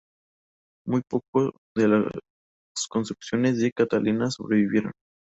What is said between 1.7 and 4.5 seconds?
de las construcciones de Catalina